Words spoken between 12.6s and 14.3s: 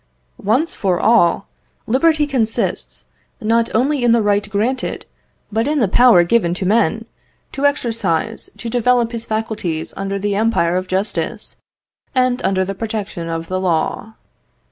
the protection of the law.